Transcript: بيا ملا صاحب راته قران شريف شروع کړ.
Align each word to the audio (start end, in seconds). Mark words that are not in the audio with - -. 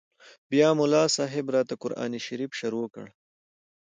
بيا 0.49 0.69
ملا 0.79 1.03
صاحب 1.17 1.45
راته 1.55 1.73
قران 1.83 2.11
شريف 2.25 2.51
شروع 2.59 2.87
کړ. 2.93 3.05